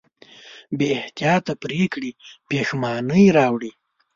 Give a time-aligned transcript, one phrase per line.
[0.77, 2.11] بېاحتیاطه پرېکړې
[2.47, 3.71] پښېمانۍ راوړي.